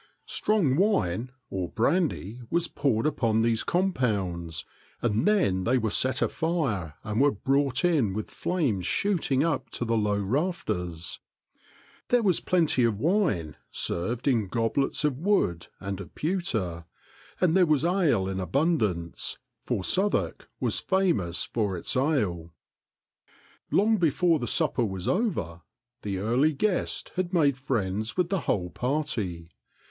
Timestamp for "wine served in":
12.99-14.47